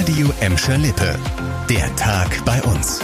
[0.00, 1.14] Radio Emscher Lippe.
[1.68, 3.00] Der Tag bei uns.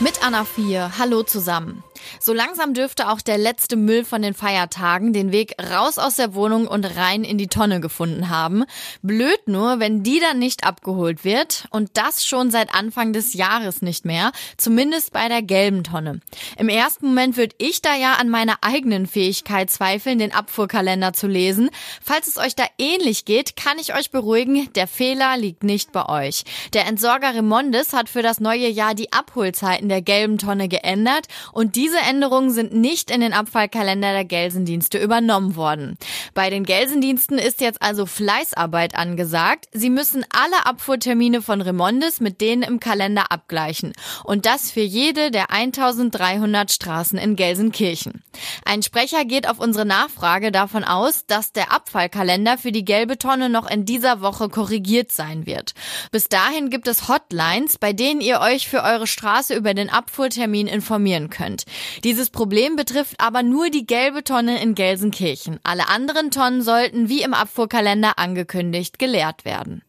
[0.00, 0.92] Mit Anna 4.
[0.98, 1.84] Hallo zusammen.
[2.20, 6.34] So langsam dürfte auch der letzte Müll von den Feiertagen den Weg raus aus der
[6.34, 8.64] Wohnung und rein in die Tonne gefunden haben.
[9.02, 13.82] Blöd nur, wenn die dann nicht abgeholt wird und das schon seit Anfang des Jahres
[13.82, 16.20] nicht mehr, zumindest bei der gelben Tonne.
[16.56, 21.26] Im ersten Moment würde ich da ja an meiner eigenen Fähigkeit zweifeln, den Abfuhrkalender zu
[21.26, 21.70] lesen.
[22.02, 26.08] Falls es euch da ähnlich geht, kann ich euch beruhigen, der Fehler liegt nicht bei
[26.08, 26.44] euch.
[26.72, 31.76] Der Entsorger Remondes hat für das neue Jahr die Abholzeiten der gelben Tonne geändert und
[31.76, 35.98] diese Änderungen sind nicht in den Abfallkalender der Gelsendienste übernommen worden.
[36.32, 39.66] Bei den Gelsendiensten ist jetzt also Fleißarbeit angesagt.
[39.72, 43.92] Sie müssen alle Abfuhrtermine von Remondes mit denen im Kalender abgleichen.
[44.24, 48.22] Und das für jede der 1300 Straßen in Gelsenkirchen.
[48.64, 53.50] Ein Sprecher geht auf unsere Nachfrage davon aus, dass der Abfallkalender für die gelbe Tonne
[53.50, 55.74] noch in dieser Woche korrigiert sein wird.
[56.10, 60.68] Bis dahin gibt es Hotlines, bei denen ihr euch für eure Straße über den Abfuhrtermin
[60.68, 61.64] informieren könnt.
[62.04, 65.58] Dieses Problem betrifft aber nur die gelbe Tonne in Gelsenkirchen.
[65.64, 69.82] Alle anderen Tonnen sollten wie im Abfuhrkalender angekündigt geleert werden.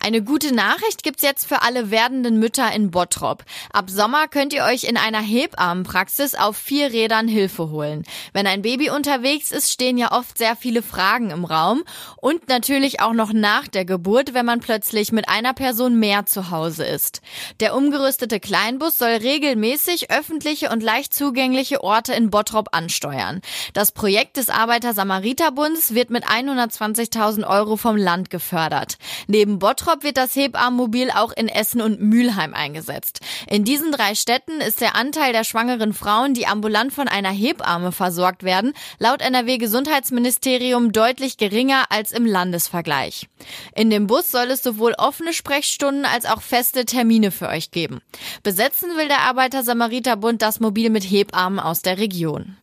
[0.00, 3.44] Eine gute Nachricht gibt's jetzt für alle werdenden Mütter in Bottrop.
[3.72, 8.04] Ab Sommer könnt ihr euch in einer Hebammenpraxis auf vier Rädern Hilfe holen.
[8.32, 11.84] Wenn ein Baby unterwegs ist, stehen ja oft sehr viele Fragen im Raum
[12.16, 16.50] und natürlich auch noch nach der Geburt, wenn man plötzlich mit einer Person mehr zu
[16.50, 17.20] Hause ist.
[17.60, 23.40] Der umgerüstete Kleinbus soll regelmäßig öffentliche und leicht zugängliche Orte in Bottrop ansteuern.
[23.74, 28.96] Das Projekt des Arbeiter-Samariter-Bundes wird mit 120.000 Euro vom Land gefördert.
[29.26, 33.20] Neben Bottrop wird das Hebammenmobil auch in Essen und Mülheim eingesetzt.
[33.48, 37.92] In diesen drei Städten ist der Anteil der schwangeren Frauen, die ambulant von einer Hebamme
[37.92, 43.28] versorgt werden, laut NRW Gesundheitsministerium deutlich geringer als im Landesvergleich.
[43.74, 48.00] In dem Bus soll es sowohl offene Sprechstunden als auch feste Termine für euch geben.
[48.42, 52.56] Besetzen will der Arbeiter-Samariter-Bund das Mobil mit Hebammen aus der Region.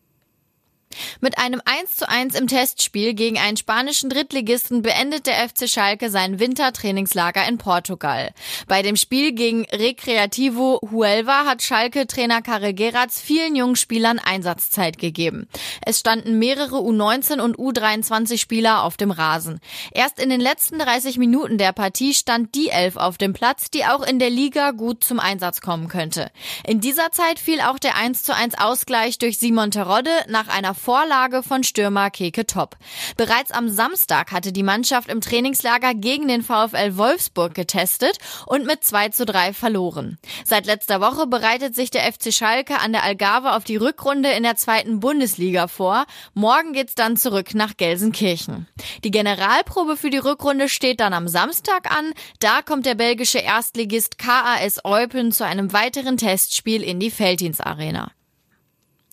[1.20, 6.12] Mit einem 1 zu 1 im Testspiel gegen einen spanischen Drittligisten beendet der FC Schalke
[6.12, 8.32] sein Wintertrainingslager in Portugal.
[8.68, 15.48] Bei dem Spiel gegen Recreativo Huelva hat Schalke-Trainer Karel Geratz vielen jungen Spielern Einsatzzeit gegeben.
[15.84, 19.60] Es standen mehrere U19 und U23 Spieler auf dem Rasen.
[19.92, 23.86] Erst in den letzten 30 Minuten der Partie stand die Elf auf dem Platz, die
[23.86, 26.30] auch in der Liga gut zum Einsatz kommen könnte.
[26.64, 30.76] In dieser Zeit fiel auch der 1 zu 1 Ausgleich durch Simon Terodde nach einer
[30.76, 31.07] Vorlage
[31.44, 32.76] von Stürmer Keke Top.
[33.16, 38.84] Bereits am Samstag hatte die Mannschaft im Trainingslager gegen den VfL Wolfsburg getestet und mit
[38.84, 40.18] 2 zu 3 verloren.
[40.46, 44.44] Seit letzter Woche bereitet sich der FC Schalke an der Algarve auf die Rückrunde in
[44.44, 46.06] der zweiten Bundesliga vor.
[46.34, 48.68] Morgen geht's dann zurück nach Gelsenkirchen.
[49.04, 52.14] Die Generalprobe für die Rückrunde steht dann am Samstag an.
[52.40, 58.12] Da kommt der belgische Erstligist KAS Eupen zu einem weiteren Testspiel in die Feldins Arena.